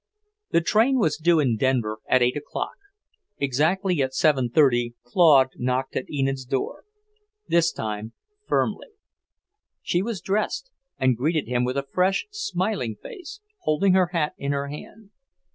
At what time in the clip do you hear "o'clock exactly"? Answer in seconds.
2.35-4.01